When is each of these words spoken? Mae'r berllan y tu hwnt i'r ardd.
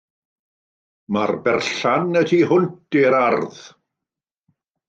Mae'r 1.17 1.33
berllan 1.47 2.09
y 2.23 2.25
tu 2.31 2.41
hwnt 2.53 3.01
i'r 3.03 3.19
ardd. 3.21 3.63